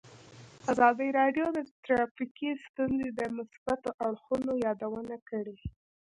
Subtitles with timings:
[0.71, 5.55] ازادي راډیو د ټرافیکي ستونزې د مثبتو اړخونو یادونه کړې.